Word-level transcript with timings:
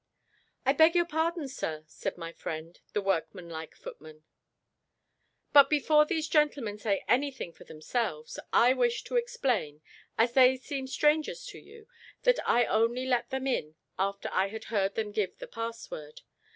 "I 0.65 0.73
beg 0.73 0.95
your 0.95 1.05
pardon, 1.05 1.47
sir," 1.47 1.83
said 1.85 2.17
my 2.17 2.31
friend, 2.31 2.79
the 2.93 3.03
workman 3.03 3.49
like 3.49 3.75
footman; 3.75 4.23
"but 5.53 5.69
before 5.69 6.05
these 6.07 6.27
gentlemen 6.27 6.79
say 6.79 7.05
anything 7.07 7.53
for 7.53 7.65
themselves, 7.65 8.39
I 8.51 8.73
wish 8.73 9.03
to 9.03 9.15
explain, 9.15 9.83
as 10.17 10.33
they 10.33 10.57
seem 10.57 10.87
strangers 10.87 11.45
to 11.53 11.59
you, 11.59 11.85
that 12.23 12.39
I 12.49 12.65
only 12.65 13.05
let 13.05 13.29
them 13.29 13.45
in 13.45 13.75
after 13.99 14.27
I 14.33 14.47
had 14.47 14.63
heard 14.73 14.95
them 14.95 15.11
give 15.11 15.37
the 15.37 15.45
password. 15.45 16.21